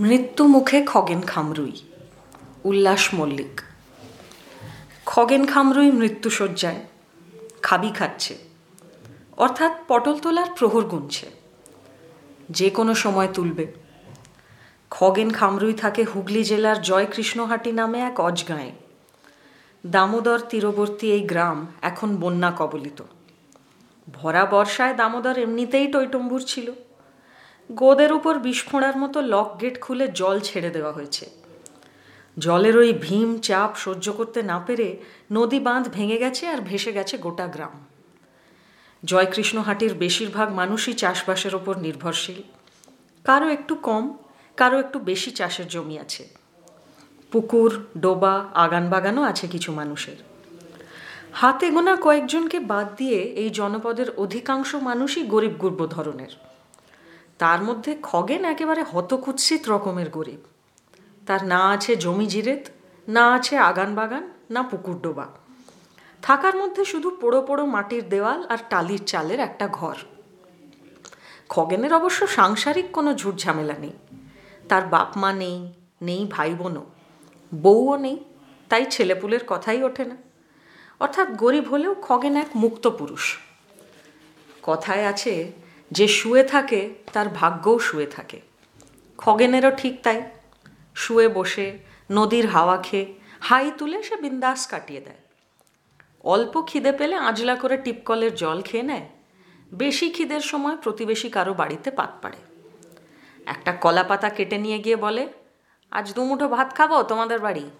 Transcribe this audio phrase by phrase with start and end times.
[0.00, 1.72] মৃত্যু মুখে খগেন খামরুই,
[2.64, 3.60] উল্লাস মল্লিক।
[5.06, 6.84] খগেন খামরুই মৃত্যুসজ্জায়,
[7.62, 8.38] খাবি খাচ্ছে।
[9.36, 11.26] অর্থাৎ পটল তোলার প্রহর গুনছে।
[12.50, 13.72] যে কোনো সময় তুলবে।
[14.90, 18.72] খগেন খামরুই থাকে হুগলি জেলার জয়কৃষ্ণহাটি নামে এক অজগাঁয়ে।
[19.86, 23.02] দামোদর তীরবর্তী এই গ্রাম এখন বন্যা কবলিত।
[24.12, 26.72] ভরা বর্ষায় দামোদর এমনিতেই টৈটম্বুর ছিল।
[27.74, 31.30] গোদের উপর বিস্ফোড়ার মতো লক গেট খুলে জল ছেড়ে দেওয়া হয়েছে।
[32.38, 34.96] জলের ওই ভীম চাপ সহ্য করতে না পেরে
[35.32, 37.86] নদী বাঁধ ভেঙে গেছে আর ভেসে গেছে গোটা গ্রাম।
[39.04, 42.42] জয়কৃষ্ণহাটির বেশিরভাগ মানুষই চাষবাসের ওপর নির্ভরশীল।
[43.24, 44.18] কারও একটু কম,
[44.56, 46.28] কারও একটু বেশি চাষের জমি আছে।
[47.30, 50.16] পুকুর, ডোবা আগান বাগানও আছে কিছু মানুষের।
[51.32, 56.49] হাতে গোনা কয়েকজনকে বাদ দিয়ে এই জনপদের অধিকাংশ মানুষই গরিব গুর্ব ধরনের
[57.40, 60.40] তার মধ্যে খগেন একেবারে হতকুৎসিত রকমের গরিব।
[61.26, 62.64] তার না আছে জমি জিরেত,
[63.08, 65.26] না আছে আগান বাগান, না পুকুর ডোবা।
[66.22, 69.96] থাকার মধ্যে শুধু পোড়ো পোড়ো মাটির দেওয়াল আর টালির চালের একটা ঘর।
[71.48, 73.92] খগেনের অবশ্য সাংসারিক কোনো ঝুট ঝামেলা নেই।
[74.68, 76.84] তার বাপ মা নেই নেই ভাই বোনও।
[77.62, 78.24] বউও নেই,
[78.68, 80.16] তাই ছেলেপুলের কথাই ওঠে না।
[81.00, 83.38] অর্থাৎ গরিব হলেও খগেন এক মুক্ত পুরুষ।
[84.62, 85.52] কথায় আছে
[85.90, 88.40] যে শুয়ে থাকে, তার ভাগ্যও শুয়ে থাকে।
[89.18, 90.22] খগেনেরও ঠিক তাই।
[90.94, 91.78] শুয়ে বসে,
[92.10, 95.16] নদীর হাওয়া খেয়ে, হাই তুলে সে বিন্দাস কাটিয়ে দেয়।
[96.24, 99.08] অল্প খিদে পেলে আঁজলা করে টিপকলের জল খেয়ে নেয়।
[99.72, 102.36] বেশি খিদের সময় প্রতিবেশী কারও বাড়িতে পাত পাড়ে।
[103.46, 105.28] একটা কলা পাতা কেটে নিয়ে গিয়ে বলে,
[105.90, 107.70] আজ দুমুঠো ভাত খাব তোমাদের বাড়ি?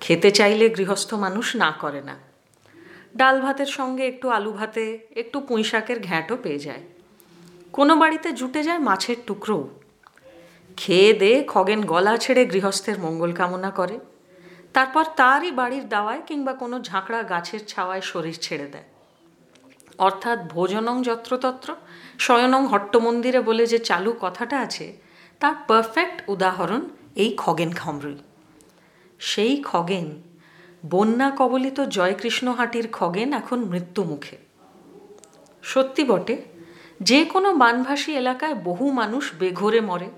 [0.00, 2.25] খেতে চাইলে গৃহস্থ মানুষ না করে না।
[3.16, 6.82] ডাল ভাতের সঙ্গে একটু আলু ভাতে, একটু পুঁই শাকের ঘ্যাঁটও পেয়ে যায়।
[7.72, 9.68] কোনো বাড়িতে জুটে যায় মাছের টুকরো
[10.76, 13.98] খেয়ে দে খগেন গলা ছেড়ে গৃহস্থের মঙ্গল কামনা করে।
[14.72, 18.88] তারপর তারই বাড়ির দাওয়ায় কিংবা কোনো ঝাঁকড়া গাছের ছাওয়ায় শরীর ছেড়ে দেয়।
[19.98, 21.68] অর্থাৎ ভোজনং যত্রতত্র,
[22.18, 24.86] শয়নং হট্টমন্দিরে বলে যে চালু কথাটা আছে,
[25.40, 26.82] তার পারফেক্ট উদাহরণ
[27.14, 28.18] এই খগেন খামরুই।
[29.18, 30.06] সেই খগেন
[30.90, 34.36] বন্যা কবলিত জয়কৃষ্ণহাটির খগেন এখন মৃত্যু মুখে
[35.62, 36.36] সত্যি বটে,
[37.00, 40.08] যে কোনো বানভাসী এলাকায় বহু মানুষ বেঘরে মরে।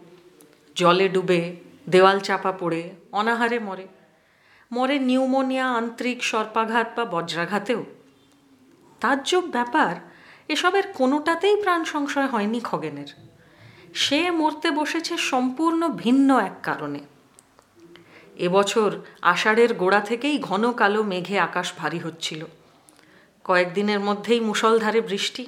[0.76, 1.40] জলে ডুবে,
[1.88, 3.86] দেওয়াল চাপা পড়ে, অনাহারে মরে।
[4.72, 7.84] মরে নিউমোনিয়া, আন্তরিক, সর্পাঘাত বা বজ্রাঘাতেও।
[9.00, 9.94] তাজ্জব ব্যাপার,
[10.48, 13.10] এসবের কোনোটাতেই প্রাণ সংশয় হয়নি খগেনের।
[13.94, 17.00] সে মরতে বসেছে সম্পূর্ণ ভিন্ন এক কারণে।
[18.38, 22.44] এবছর আষাঢ়ের গোড়া থেকেই ঘন কালো মেঘে আকাশ ভারী হচ্ছিল।
[23.44, 25.46] কয়েকদিনের মধ্যেই মুষলধারে বৃষ্টি।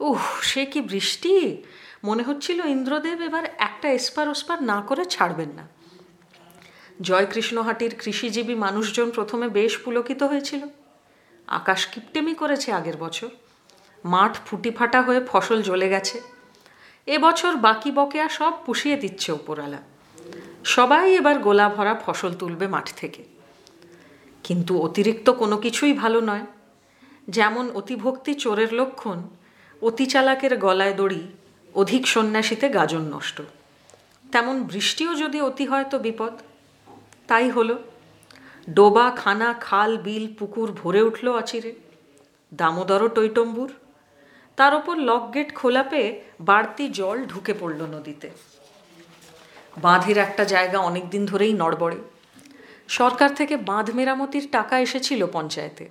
[0.00, 1.62] উহ, সে কি বৃষ্টি?
[2.04, 5.68] মনে হচ্ছিল ইন্দ্রদেব এবার একটা এসপার ওসপার না করে ছাড়বেন না।
[7.02, 10.64] জয়কৃষ্ণহাটির কৃষিজীবী মানুষজন প্রথমে বেশ পুলকিত হয়েছিল।
[11.46, 13.28] আকাশ কিপটেমি করেছে আগের বছর।
[14.04, 16.20] মাঠ ফুটি ফাটা হয়ে ফসল জ্বলে গেছে।
[17.06, 19.95] এবছর বাকি বকেয়া সব পুষিয়ে দিচ্ছে ওপরালা
[20.66, 23.24] সবাই এবার গোলা ভরা ফসল তুলবে মাঠ থেকে।
[24.44, 26.46] কিন্তু অতিরিক্ত কোনো কিছুই ভালো নয়।
[27.28, 29.22] যেমন অতিভক্তি চোরের লক্ষণ,
[29.82, 31.22] অতি চালাকের গলায় দড়ি,
[31.74, 33.42] অধিক সন্ন্যাসীতে গাজন নষ্ট।
[34.32, 36.32] তেমন বৃষ্টিও যদি অতি হয় তো বিপদ।
[37.26, 37.78] তাই হলো,
[38.70, 41.74] ডোবা, খানা, খাল, বিল, পুকুর ভরে উঠল অচিরে।
[42.54, 43.72] দামোদরও টৈটম্বুর,
[44.56, 48.30] তার ওপর লক গেট খোলা পেয়ে বাড়তি জল ঢুকে পড়ল নদীতে।
[49.82, 51.96] বাঁধের একটা জায়গা অনেক দিন ধরেই নড়বড়ে।
[52.88, 55.88] সরকার থেকে বাঁধ মেরামতির টাকা এসেছিল পঞ্চায়েতে।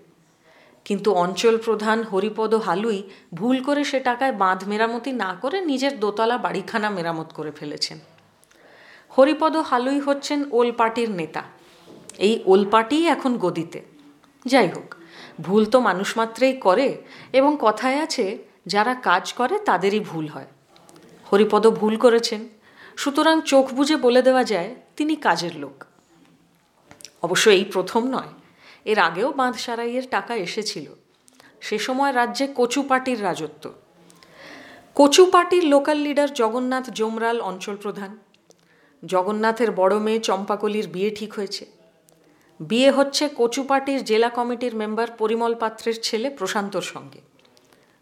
[0.85, 3.03] কিন্তু অঞ্চল প্রধান হরিপদ হালুই
[3.34, 8.00] ভুল করে সে টাকায় বাঁধ মেরামতি না করে নিজের দোতলা বাড়িখানা মেরামত করে ফেলেছেন।
[9.18, 11.44] হরিপদ হালুই হচ্ছেন ওল পার্টির নেতা।
[12.17, 13.81] এই ওল পার্টিই এখন গদিতে।
[14.46, 14.96] যাই হোক,
[15.41, 16.97] ভুল তো মানুষ মাত্রেই করে
[17.34, 20.46] এবং কথায় আছে, যারা কাজ করে তাদেরই ভুল হয়।
[21.34, 22.47] হরিপদ ভুল করেছেন।
[22.97, 25.84] সুতরাং চোখ বুঝে বলে দেওয়া যায়, তিনি কাজের লোক।
[27.22, 28.28] অবশ্য এই প্রথম নয়,
[28.85, 30.85] এর আগেও বাঁধ সারাইয়ের টাকা এসেছিল।
[31.61, 33.73] সে সময় রাজ্যে কচু পার্টির রাজত্ব।
[34.96, 38.19] কচু পার্টির লোকাল লিডার জগন্নাথ জমরাল অঞ্চল প্রধান।
[39.05, 41.66] জগন্নাথের বড় মেয়ে চম্পাকলির বিয়ে ঠিক হয়েছে।
[42.59, 47.22] বিয়ে হচ্ছে কচু পার্টির জেলা কমিটির মেম্বার পরিমল পাত্রের ছেলে প্রশান্তর সঙ্গে।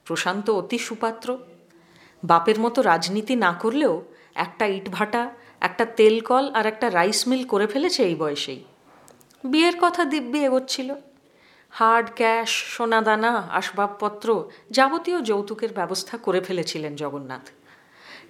[0.05, 1.37] প্রশান্ত অতি সুপাত্র।
[2.23, 4.01] বাপের মতো রাজনীতি না করলেও
[4.35, 5.29] একটা ইটভাটা
[5.61, 8.63] একটা তেল কল আর একটা রাইস মিল করে ফেলেছে এই বয়সেই।
[9.43, 10.93] বিয়ের কথা দিব্যি এগোচ্ছিল।
[11.69, 17.49] হার্ড ক্যাশ, সোনাদানা, আসবাবপত্র যাবতীয় যৌতুকের ব্যবস্থা করে ফেলেছিলেন জগন্নাথ।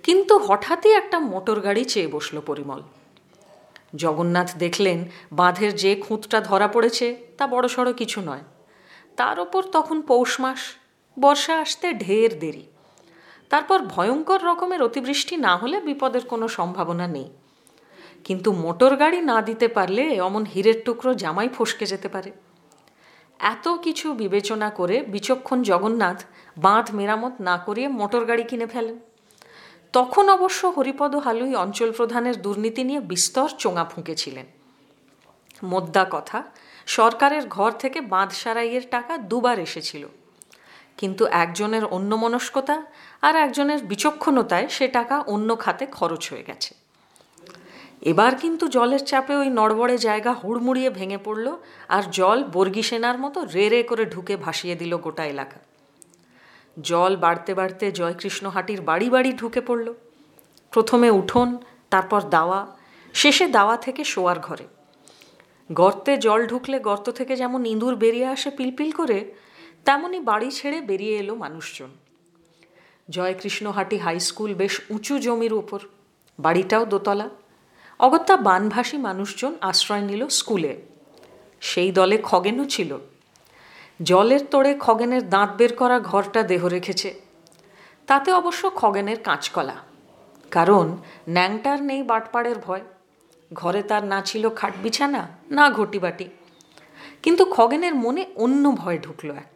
[0.04, 2.82] কিন্তু হঠাৎই একটা মোটর গাড়ি চেয়ে বসল পরিমল।
[3.96, 8.42] জগন্নাথ দেখলেন বাঁধের যে খুঁতটা ধরা পড়েছে তা বড়সড় কিছু নয়।
[9.18, 10.60] তার ওপর তখন পৌষ মাস,
[11.20, 12.66] বর্ষা আসতে ঢের দেরি।
[13.54, 17.30] তারপর ভয়ঙ্কর রকমের অতিবৃষ্টি না হলে বিপদের কোনো সম্ভাবনা নেই।
[18.24, 22.32] কিন্তু মোটর গাড়ি না দিতে পারলে অমন হীরের টুকরো জামাই ফসকে যেতে পারে।
[23.40, 26.24] এত কিছু বিবেচনা করে বিচক্ষণ জগন্নাথ
[26.58, 29.00] বাঁধ মেরামত না করিয়ে মোটর গাড়ি কিনে ফেলেন।
[29.94, 34.46] তখন অবশ্য হরিপদ হালুই অঞ্চল প্রধানের দুর্নীতি নিয়ে বিস্তর চোঙা ফুঁকেছিলেন।
[35.64, 36.44] মোদ্দা কথা,
[36.86, 40.08] সরকারের ঘর থেকে বাঁধ সারাইয়ের টাকা দুবার এসেছিল।
[40.98, 42.84] কিন্তু একজনের অন্যমনস্কতা
[43.24, 46.72] আর একজনের বিচক্ষণতায় সে টাকা অন্য খাতে খরচ হয়ে গেছে।
[48.02, 51.48] এবার কিন্তু জলের চাপে ওই নড়বড়ে জায়গা হুড়মুড়িয়ে ভেঙে পড়ল
[51.88, 55.60] আর জল বর্গি সেনার মতো রে রে করে ঢুকে ভাসিয়ে দিল গোটা এলাকা।
[56.80, 59.88] জল বাড়তে বাড়তে জয়কৃষ্ণ হাটির বাড়ি বাড়ি ঢুকে পড়ল।
[60.74, 61.50] প্রথমে উঠোন,
[61.90, 62.60] তারপর দাওয়া,
[63.14, 64.66] শেষে দাওয়া থেকে শোয়ার ঘরে।
[65.72, 69.20] গর্তে জল ঢুকলে গর্ত থেকে যেমন ইঁদুর বেরিয়ে আসে পিলপিল করে
[69.86, 71.92] তেমনই বাড়ি ছেড়ে বেরিয়ে এলো মানুষজন।
[73.10, 75.80] জয়কৃষ্ণহাটি হাই স্কুল বেশ উঁচু জমির উপর।
[76.40, 77.30] বাড়িটাও দোতলা।
[78.00, 80.82] অগত্যা বানভাসী মানুষজন আশ্রয় নিল স্কুলে।
[81.62, 82.98] সেই দলে খগেনও ছিল।
[84.04, 87.22] জলের তোড়ে খগেনের দাঁত বের করা ঘরটা দেহ রেখেছে।
[88.08, 89.76] তাতে অবশ্য খগেনের কাঁচকলা।
[90.52, 90.98] কারণ
[91.30, 92.82] ন্যাংটার নেই বাটপাড়ের ভয়।
[93.54, 96.30] ঘরে তার না ছিল খাট বিছানা, না ঘটিবাটি।
[97.24, 99.53] কিন্তু খগেনের মনে অন্য ভয় ঢুকলো একটা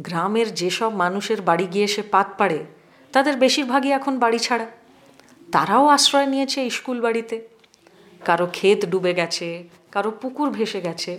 [0.00, 2.64] গ্রামের যেসব মানুষের বাড়ি গিয়ে সে পাত পাড়ে,
[3.12, 4.66] তাদের বেশিরভাগই এখন বাড়ি ছাড়া।
[5.52, 7.48] তারাও আশ্রয় নিয়েছে স্কুল বাড়িতে।
[8.24, 11.18] কারও ক্ষেত ডুবে গেছে, কারও পুকুর ভেসে গেছে।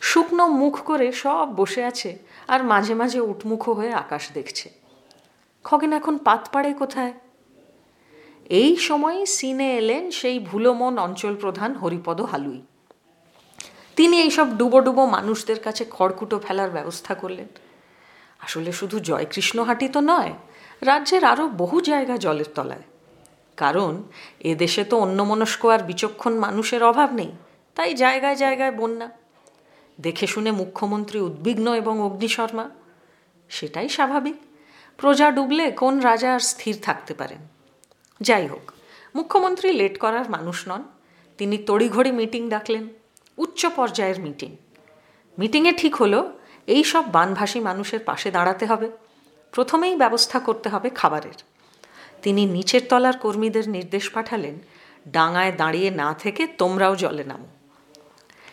[0.00, 2.18] শুকনো মুখ করে সব বসে আছে
[2.48, 4.70] আর মাঝে মাঝে উটমুখ হয়ে আকাশ দেখছে।
[5.64, 7.12] খগেন এখন পাত পাড়ে কোথায়?
[8.50, 12.62] এই সময় সিনে এলেন সেই ভুলোমন অঞ্চল প্রধান হরিপদ হালুই।
[13.96, 17.46] তিনি এইসব ডুবো ডুবো মানুষদের কাছে খড়কুটো ফেলার ব্যবস্থা করলেন।
[18.48, 20.32] আসলে শুধু জয়কৃষ্ণহাটি তো নয়,
[20.82, 22.82] রাজ্যের আরও বহু জায়গা জলের তলায়।
[23.56, 24.02] কারণ
[24.40, 27.32] এদেশে তো অন্যমনস্ক আর বিচক্ষণ মানুষের অভাব নেই,
[27.74, 29.08] তাই জায়গায় জায়গায় বন্যা।
[30.00, 32.70] দেখে শুনে মুখ্যমন্ত্রী উদ্বিগ্ন এবং অগ্নিশর্মা,
[33.48, 34.36] সেটাই স্বাভাবিক।
[34.96, 37.38] প্রজা ডুবলে কোন রাজা আর স্থির থাকতে পারেন?
[38.20, 38.72] যাই হোক,
[39.14, 40.82] মুখ্যমন্ত্রী লেট করার মানুষ নন,
[41.38, 42.88] তিনি তড়িঘড়ি মিটিং ডাকলেন,
[43.38, 44.56] উচ্চ পর্যায়ের মিটিং।
[45.38, 46.37] মিটিংয়ে ঠিক হলো
[46.68, 48.88] এই সব বানভাসী মানুষের পাশে দাঁড়াতে হবে।
[49.52, 51.38] প্রথমেই ব্যবস্থা করতে হবে খাবারের।
[52.22, 54.56] তিনি নিচের তলার কর্মীদের নির্দেশ পাঠালেন,
[55.08, 57.48] ডাঙায় দাঁড়িয়ে না থেকে তোমরাও জলে নামো।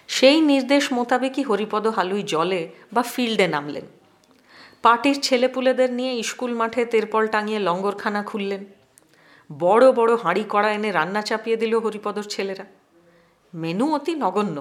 [0.08, 3.86] সেই নির্দেশ মোতাবেকই হরিপদ হালুই জলে বা ফিল্ডে নামলেন।
[4.82, 8.66] পার্টির ছেলেপুলেদের নিয়ে স্কুল মাঠে তেরপল টাঙিয়ে লঙ্গরখানা খুললেন।
[9.60, 12.66] বড় বড় হাঁড়ি কড়া এনে রান্না চাপিয়ে দিল হরিপদর ছেলেরা।
[13.54, 14.58] মেনু অতি নগণ্য।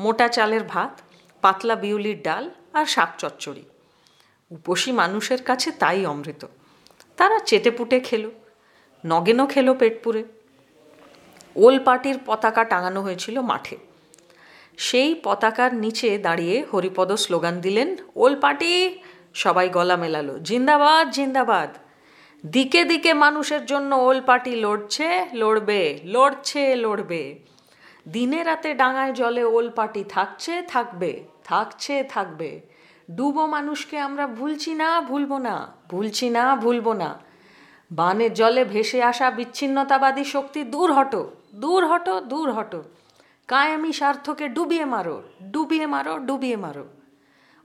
[0.00, 1.00] মোটা চালের ভাত,
[1.40, 3.64] পাতলা বিউলির ডাল আর শাক চচ্চড়ি।
[4.50, 6.46] উপসী মানুষের কাছে তাই অমৃত।
[7.16, 8.30] তারা চেটেপুটে খেলো,
[9.06, 10.24] নগেনও খেলো পেট পুরে।
[11.56, 13.76] ওল পার্টির পতাকা টাঙানো হয়েছিল মাঠে।
[14.76, 18.98] সেই পতাকার নিচে দাঁড়িয়ে হরিপদ স্লোগান দিলেন, ওল পার্টি
[19.34, 21.76] সবাই গলা মেলালো, জিন্দাবাদ জিন্দাবাদ!
[22.46, 27.38] দিকে দিকে মানুষের জন্য ওল পার্টি লড়ছে, লড়বে লড়ছে, লড়বে।
[28.08, 32.50] দিনে রাতে ডাঙায় জলে ওল পার্টি থাকছে, থাকবে। থাকছে, থাকবে।
[33.16, 35.56] ডুবো মানুষকে আমরা ভুলছি না, ভুলবো না,
[35.90, 37.10] ভুলছি না, ভুলবো না।
[37.90, 41.22] বানের জলে ভেসে আসা বিচ্ছিন্নতাবাদী শক্তি দূর হটো
[41.54, 42.80] দূর হটো দূর হটো।
[43.48, 45.16] কায়ামি স্বার্থকে ডুবিয়ে মারো
[45.52, 46.86] ডুবিয়ে মারো ডুবিয়ে মারো।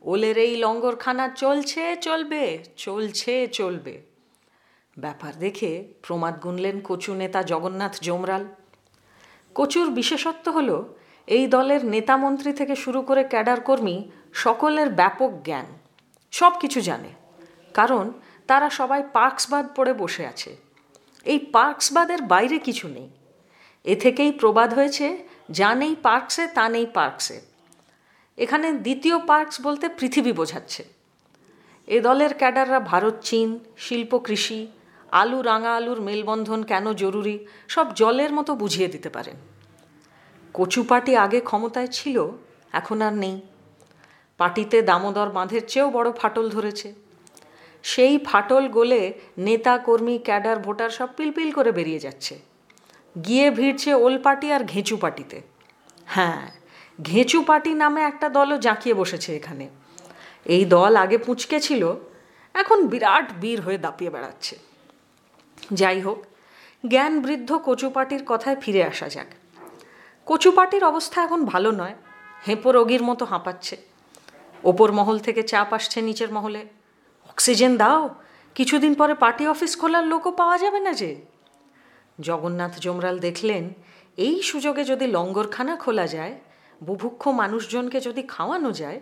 [0.02, 2.44] ওলের এই লঙ্গরখানা চলছে, চলবে
[2.86, 3.96] চলছে, চলবে।
[4.98, 5.72] ব্যাপার দেখে
[6.06, 8.44] প্রমাদ গুনলেন কচু নেতা জগন্নাথ জমরাল।
[9.56, 10.70] কচুর বিশেষত্ব হল
[11.28, 15.66] এই দলের নেতা মন্ত্রী থেকে শুরু করে ক্যাডার কর্মী সকলের ব্যাপক জ্ঞান,
[16.32, 17.10] সব কিছু জানে।
[17.74, 18.12] কারণ
[18.48, 20.56] তারা সবাই পার্কসবাদ পড়ে বসে আছে।
[21.26, 23.10] এই পার্কসবাদের বাইরে কিছু নেই।
[23.86, 25.18] এ থেকেই প্রবাদ হয়েছে,
[25.52, 27.42] যা নেই পার্কসে, তা নেই পার্কসে।
[28.38, 30.84] এখানে দ্বিতীয় পার্কস বলতে পৃথিবী বোঝাচ্ছে।
[31.88, 34.68] এ দলের ক্যাডাররা ভারত, চীন, শিল্প, কৃষি,
[35.12, 39.36] আলু, রাঙা আলুর মেলবন্ধন কেন জরুরি, সব জলের মতো বুঝিয়ে দিতে পারেন।
[40.58, 42.18] কচু পার্টি আগে ক্ষমতায় ছিল,
[42.80, 43.36] এখন আর নেই।
[44.40, 46.90] পার্টিতে দামোদর বাঁধের চেয়েও বড় ফাটল ধরেছে।
[47.84, 49.02] সেই ফাটল গোলে
[49.38, 52.36] নেতা, কর্মী, ক্যাডার, ভোটার সব পিলপিল করে বেরিয়ে যাচ্ছে।
[53.16, 55.38] গিয়ে ভিড়ছে ওল পার্টি আর ঘেঁচু পার্টিতে
[56.14, 56.42] হ্যাঁ
[57.00, 59.66] ঘেঁচু পার্টি নামে একটা দলও জাঁকিয়ে বসেছে এখানে।
[60.56, 61.84] এই দল আগে পুঁচকে ছিল,
[62.56, 64.56] এখন বিরাট বীর হয়ে দাপিয়ে বেড়াচ্ছে।
[65.80, 66.20] যাই হোক,
[66.84, 69.30] জ্ঞান বৃদ্ধ কচুপাটির কথায় ফিরে আসা যাক।
[70.26, 71.96] কচুপাটির অবস্থা এখন ভালো নয়।
[72.48, 73.78] হেঁপো রোগীর মতো হাঁপাচ্ছে।
[74.64, 76.66] ওপর মহল থেকে চাপ আসছে নিচের মহলে।
[77.30, 78.16] অক্সিজেন দাও,
[78.56, 81.22] কিছুদিন পরে পার্টি অফিস খোলার লোকও পাওয়া যাবে না যে।
[82.22, 83.74] জগন্নাথ জমরাল দেখলেন,
[84.18, 86.40] এই সুযোগে যদি লঙ্গরখানা খোলা যায়,
[86.84, 89.02] বুভুক্ষ মানুষজনকে যদি খাওয়ানো যায়,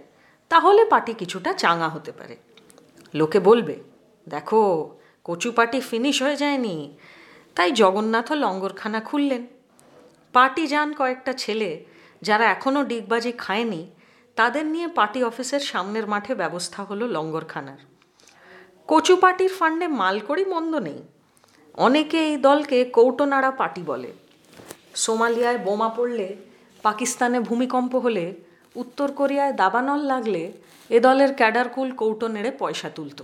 [0.49, 2.37] তাহলে পার্টি কিছুটা চাঙা হতে পারে।
[3.13, 3.75] লোকে বলবে,
[4.29, 4.89] দেখো
[5.23, 6.97] কচু পার্টি ফিনিশ হয়ে যায়নি।
[7.55, 9.47] তাই জগন্নাথও লঙ্গরখানা খুললেন।
[10.33, 11.85] পার্টি যান কয়েকটা ছেলে
[12.21, 13.89] যারা এখনও ডিগবাজি খায়নি,
[14.35, 17.77] তাদের নিয়ে পার্টি অফিসের সামনের মাঠে ব্যবস্থা হলো লঙ্গরখানার।
[18.87, 21.03] কচু পার্টির ফান্ডে মাল করি মন্দ নেই।
[21.77, 24.11] অনেকে এই দলকে কৌটোনাড়া পার্টি বলে।
[24.95, 26.35] সোমালিয়ায় বোমা পড়লে,
[26.83, 28.33] পাকিস্তানে ভূমিকম্প হলে,
[28.75, 30.51] উত্তর কোরিয়ায় দাবানল লাগলে,
[30.89, 33.23] এ দলের ক্যাডারকুল কৌটো নেড়ে পয়সা তুলত।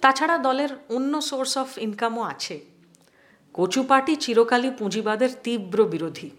[0.00, 2.69] তাছাড়া দলের অন্য সোর্স অফ ইনকামও আছে।
[3.54, 6.30] কচু পার্টি চিরকালই পুঁজিবাদের তীব্র বিরোধী।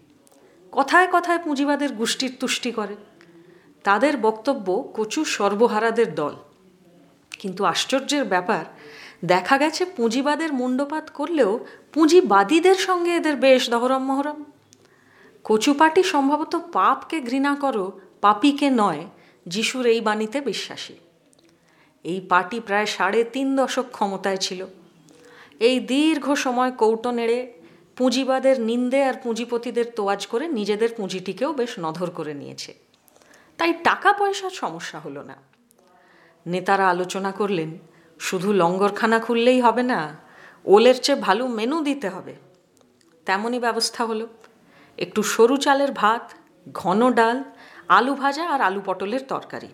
[0.72, 2.96] কথায় কথায় পুঁজিবাদের গোষ্ঠীর তুষ্টি করে।
[3.84, 6.34] তাদের বক্তব্য কচু সর্বহারাদের দল।
[7.38, 8.64] কিন্তু আশ্চর্যের ব্যাপার,
[9.24, 14.44] দেখা গেছে পুঁজিবাদের মুন্ডপাত করলেও পুঁজিবাদীদের সঙ্গে এদের বেশ দহরম মহরম।
[15.44, 19.04] কচুপাটি সম্ভবত পাপকে ঘৃণা করো, পাপিকে নয়,
[19.46, 20.94] যিশুর এই বাণীতে বিশ্বাসী।
[22.04, 24.66] এই পার্টি প্রায় সাড়ে তিন দশক ক্ষমতায় ছিল।
[25.68, 27.52] এই দীর্ঘ সময় কৌটো নেড়ে
[27.96, 32.74] পুঁজিবাদের নিন্দে আর পুঁজিপতিদের তোয়াজ করে নিজেদের পুঁজিটিকেও বেশ নধর করে নিয়েছে।
[33.58, 35.36] তাই টাকা পয়সার সমস্যা হলো না।
[36.46, 37.78] নেতারা আলোচনা করলেন,
[38.18, 40.16] শুধু লঙ্গরখানা খুললেই হবে না,
[40.64, 42.34] ওলের চেয়ে ভালো মেনু দিতে হবে।
[43.26, 44.26] তেমনই ব্যবস্থা হলো।
[44.98, 46.32] একটু সরু চালের ভাত,
[46.72, 47.44] ঘন ডাল,
[47.88, 49.68] আলু ভাজা আর আলু পটলের তরকারি।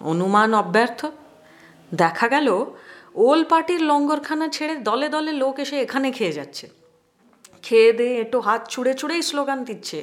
[0.00, 1.06] অনুমান অব্যর্থ।
[1.94, 2.48] দেখা গেল
[3.14, 6.66] ওল পার্টির লঙ্গরখানা ছেড়ে দলে দলে লোক এসে এখানে খেয়ে যাচ্ছে।
[7.62, 10.00] খেয়ে দিয়ে একটু হাত ছুঁড়ে ছুঁড়েই স্লোগান দিচ্ছে,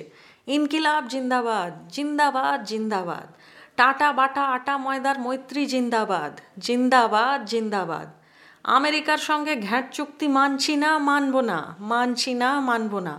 [0.47, 3.27] ইনকিলাব জিন্দাবাদ জিন্দাবাদ জিন্দাবাদ।
[3.77, 8.07] টাটা বাটা আটা ময়দার মৈত্রী জিন্দাবাদ জিন্দাবাদ জিন্দাবাদ।
[8.63, 13.15] আমেরিকার সঙ্গে ঘ্যাট চুক্তি মানছি না, মানব না, মানছি না, মানব না।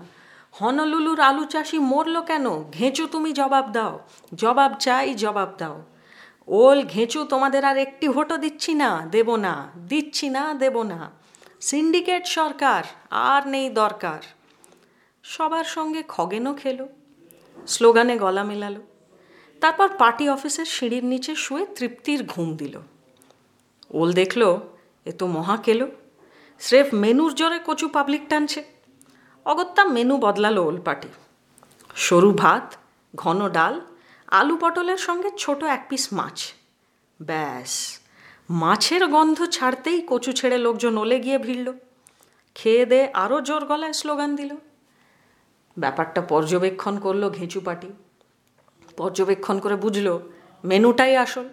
[0.53, 2.47] হনলুলুর আলু চাষি মরল কেন?
[2.71, 3.95] ঘেঁচো তুমি জবাব দাও,
[4.35, 5.77] জবাব চাই, জবাব দাও।
[6.51, 9.55] ওল ঘেঁচু তোমাদের আর একটি ভোটও দিচ্ছি না, দেব না,
[9.91, 10.99] দিচ্ছি না, দেব না।
[11.69, 12.83] সিন্ডিকেট সরকার
[13.31, 14.21] আর নেই দরকার।
[15.25, 16.87] সবার সঙ্গে খগেনও খেলো,
[17.67, 18.83] স্লোগানে গলা মেলালো।
[19.63, 22.75] তারপর পার্টি অফিসের সিঁড়ির নিচে শুয়ে তৃপ্তির ঘুম দিল।
[23.99, 24.43] ওল দেখল,
[25.07, 25.87] এ তো মহা কেলো
[26.61, 28.61] স্রেফ মেনুর জোরে কচু পাবলিক টানছে।
[29.47, 31.09] অগত্যা মেনু বদলালো ওল পার্টি।
[31.97, 32.67] সরু ভাত,
[33.15, 33.75] ঘন ডাল
[34.31, 36.53] আলু পটলের সঙ্গে ছোট এক পিস মাছ।
[37.23, 38.01] ব্যাস,
[38.51, 41.73] মাছের গন্ধ ছাড়তেই কচু ছেড়ে লোকজন ওলে গিয়ে ভিড়ল।
[42.55, 44.57] খেয়ে দে আরও জোর গলায় স্লোগান দিল।
[45.79, 47.93] ব্যাপারটা পর্যবেক্ষণ করল ঘেঁচু পাটি
[48.97, 50.31] পর্যবেক্ষণ করে বুঝলো,
[50.65, 51.49] মেনুটাই আসল।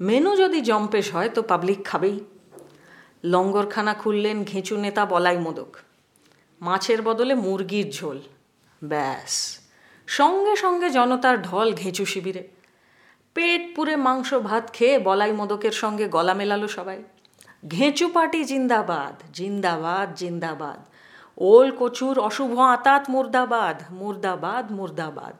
[0.00, 2.20] মেনু যদি জম্পেশ হয় তো পাবলিক খাবেই।
[3.24, 5.76] লঙ্গরখানা খুললেন ঘেঁচু নেতা বলাই মোদক।
[6.60, 8.20] মাছের বদলে মুরগির ঝোল।
[8.84, 9.57] ব্যাস।
[10.08, 12.48] সঙ্গে সঙ্গে জনতার ঢল ঘেঁচু শিবিরে।
[13.34, 17.02] পেট পুরে মাংস ভাত খেয়ে বলাই মোদকের সঙ্গে গলা মেলালো সবাই।
[17.68, 20.80] ঘেঁচু পাটি জিন্দাবাদ জিন্দাবাদ জিন্দাবাদ।
[21.36, 25.34] ওল কচুর অশুভ আতাত মুর্দাবাদ মুর্দাবাদ মুর্দাবাদ।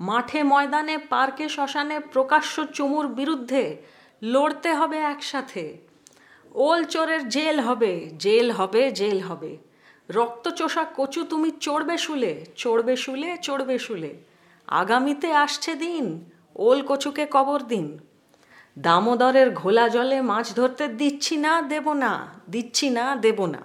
[0.00, 3.76] মাঠে ময়দানে, পার্কে শ্মশানে প্রকাশ্য চুমুর বিরুদ্ধে
[4.22, 5.78] লড়তে হবে একসাথে।
[6.54, 9.67] ওল চোরের জেল হবে জেল হবে জেল হবে।
[10.10, 14.14] রক্তচোষা কচু তুমি চড়বে শুলে চড়বে শুলে চড়বে শুলে।
[14.68, 16.04] আগামীতে আসছে দিন,
[16.56, 17.98] ওল কচুকে কবর দিন।
[18.78, 22.12] দামোদরের ঘোলা জলে মাছ ধরতে দিচ্ছি না, দেব না,
[22.50, 23.62] দিচ্ছি না, দেব না।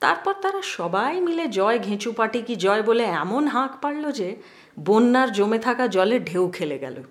[0.00, 4.36] তারপর তারা সবাই মিলে জয় ঘেঁচু পাটি কি জয় বলে এমন হাঁক পারল যে
[4.84, 7.02] বন্যার জমে থাকা জলে ঢেউ খেলে গেল।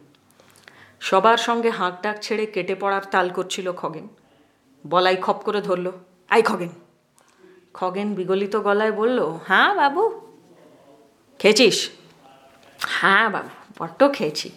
[1.00, 4.08] সবার সঙ্গে হাঁক ডাক ছেড়ে কেটে পড়ার তাল করছিল খগেন।
[4.86, 5.92] বলাই খপ করে ধরল
[6.30, 6.85] আই খগেন।
[7.77, 10.03] খগেন বিগলিত গলায় বলল হ্যাঁ বাবু।
[11.39, 11.77] খেয়েছিস?
[13.00, 14.48] হ্যাঁ বাবু, বড্ড খেয়েছি।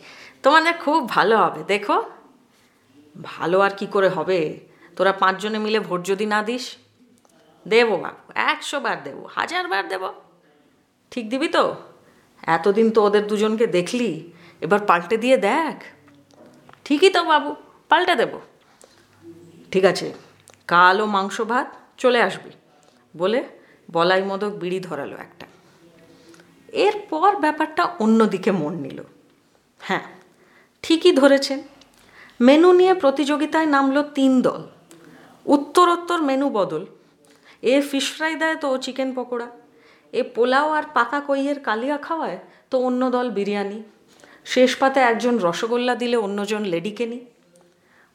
[0.42, 1.96] তোমাদের খুব ভালো হবে, দেখো।
[3.22, 4.40] ভালো আর কি করে হবে?
[4.96, 6.64] তোরা পাঁচজনে মিলে ভোট যদি না দিস?
[7.66, 10.02] দেবো বাবু, একশো বার দেবো, হাজার বার দেব।
[11.12, 11.64] ঠিক দিবি তো?
[12.46, 14.10] এতদিন তো ওদের দুজনকে দেখলি,
[14.60, 15.76] এবার পাল্টে দিয়ে দেখ।
[16.84, 17.50] ঠিকই তো বাবু,
[17.90, 18.32] পাল্টে দেব।
[19.72, 20.06] ঠিক আছে,
[20.66, 21.68] কালো মাংস ভাত
[22.02, 22.50] চলে আসবি।
[23.16, 23.44] বলে
[23.90, 25.46] বলাই মদক বিড়ি ধরালো একটা।
[26.72, 29.02] এরপর ব্যাপারটা অন্যদিকে মন নিল।
[29.80, 30.00] হ্যাঁ
[30.82, 31.62] ঠিকই ধরেছেন।
[32.40, 34.62] মেনু নিয়ে প্রতিযোগিতায় নামলো তিন দল।
[35.46, 36.86] উত্তরোত্তর মেনু বদল।
[37.62, 39.48] এ ফিশ ফ্রাই দেয় তো চিকেন পকোড়া।
[40.12, 42.38] এ পোলাও আর পাকা কইয়ের কালিয়া খাওয়ায়
[42.70, 43.82] তো অন্য দল বিরিয়ানি।
[44.44, 47.20] শেষ পাতে একজন রসগোল্লা দিলে অন্যজন লেডিকেনি।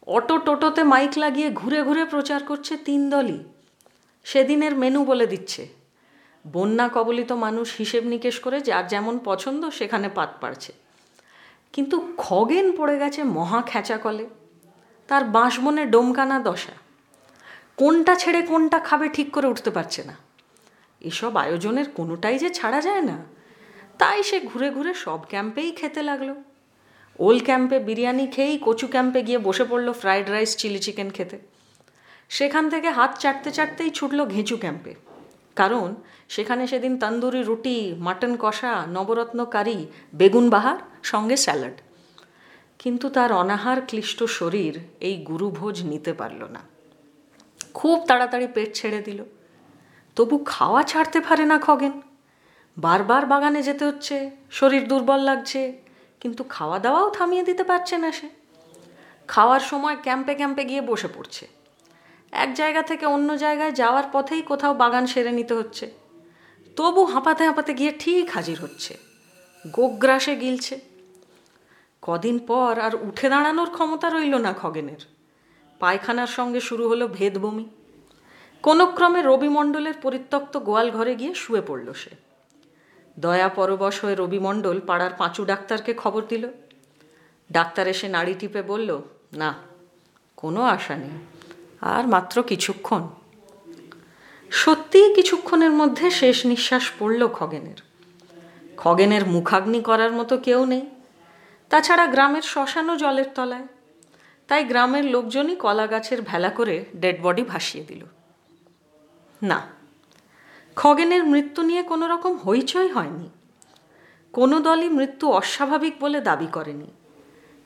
[0.08, 3.44] অটো টোটোতে মাইক লাগিয়ে ঘুরে ঘুরে প্রচার করছে তিন দলই।
[4.24, 5.68] সেদিনের মেনু বলে দিচ্ছে।
[6.48, 10.74] বন্যা কবলিত মানুষ হিসেব নিকেশ করে যার যেমন পছন্দ সেখানে পাত পাড়ছে।
[11.74, 14.26] কিন্তু খগেন পড়ে গেছে মহা খেঁচা কলে
[15.08, 16.72] তার বাঁশবনে ডোমকানা দশা।
[17.78, 20.16] কোনটা ছেড়ে কোনটা খাবে ঠিক করে উঠতে পারছে না।
[21.02, 23.18] এসব আয়োজনের কোনোটাই যে ছাড়া যায় না।
[23.98, 26.34] তাই সে ঘুরে ঘুরে সব ক্যাম্পেই খেতে লাগল।
[27.20, 31.53] ওল ক্যাম্পে বিরিয়ানি খেয়েই কচু ক্যাম্পে গিয়ে বসে পড়ল ফ্রাইড রাইস চিলি চিকেন খেতে।
[32.30, 34.96] সেখান থেকে হাত চাটতে চাটতেই ছুটল ঘেঁচু ক্যাম্পে।
[35.56, 35.96] কারণ
[36.30, 41.74] সেখানে সেদিন তন্দুরি রুটি, মাটন কষা, নবরত্ন কারি, বেগুন বাহার, সঙ্গে স্যালাড।
[42.80, 46.60] কিন্তু তার অনাহার ক্লিষ্ট শরীর এই গুরুভোজ নিতে পারল না।
[47.74, 49.24] খুব তাড়াতাড়ি পেট ছেড়ে দিল।
[50.16, 52.02] তবু খাওয়া ছাড়তে পারে না খগেন।
[52.78, 55.74] বারবার বাগানে যেতে হচ্ছে, শরীর দুর্বল লাগছে,
[56.20, 58.30] কিন্তু খাওয়া দাওয়াও থামিয়ে দিতে পারছে না সে।
[59.28, 61.48] খাওয়ার সময় ক্যাম্পে ক্যাম্পে গিয়ে বসে পড়ছে।
[62.34, 65.92] এক জায়গা থেকে অন্য জায়গায় যাওয়ার পথেই কোথাও বাগান সেরে নিতে হচ্ছে।
[66.76, 68.98] তবু হাঁপাতে হাঁপাতে গিয়ে ঠিক হাজির হচ্ছে।
[69.68, 70.80] গোগ্রাসে গিলছে।
[72.02, 75.06] কদিন পর আর উঠে দাঁড়ানোর ক্ষমতা রইল না খগেনের।
[75.80, 77.66] পায়খানার সঙ্গে শুরু হলো ভেদবমি
[78.64, 82.10] কোনো ক্রমে রবি মণ্ডলের পরিত্যক্ত গোয়াল ঘরে গিয়ে শুয়ে পড়ল সে।
[83.20, 86.48] দয়া পরবশ হয়ে রবি মণ্ডল পাড়ার পাঁচু ডাক্তারকে খবর দিল।
[87.52, 89.02] ডাক্তার এসে নাড়ি টিপে বলল,
[89.34, 89.54] না,
[90.36, 91.10] কোনো আশা নেই।
[91.84, 93.08] আর মাত্র কিছুক্ষণ।
[94.50, 97.80] সত্যিই কিছুক্ষণের মধ্যে শেষ নিঃশ্বাস পড়ল খগেনের।
[98.78, 100.90] খগেনের মুখাগ্নি করার মতো কেউ নেই।
[101.70, 103.68] তাছাড়া গ্রামের শ্মশানও জলের তলায়।
[104.48, 108.06] তাই গ্রামের লোকজনই কলা গাছের ভেলা করে ডেড বডি ভাসিয়ে দিল।
[109.44, 109.62] না,
[110.76, 113.30] খগেনের মৃত্যু নিয়ে কোনো রকম হইচই হয়নি।
[114.34, 116.88] কোনো দলই মৃত্যু অস্বাভাবিক বলে দাবি করেনি।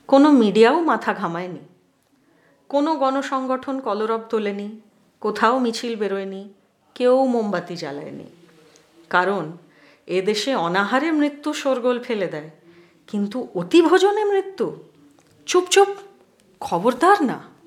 [0.06, 1.67] কোনো মিডিয়াও মাথা ঘামায়নি।
[2.68, 4.80] কোনো গণসংগঠন কলরব তোলেনি,
[5.20, 6.48] কোথাও মিছিল বেরোয়নি,
[6.94, 8.24] কেউ মোমবাতি জ্বালায়নি।
[9.10, 9.52] কারণ,
[10.06, 12.50] এদেশে অনাহারে মৃত্যু সরগোল ফেলে দেয়,
[13.06, 14.76] কিন্তু অতিভোজনে মৃত্যু?
[15.46, 15.88] চুপ চুপ
[16.60, 17.57] খবরদার না।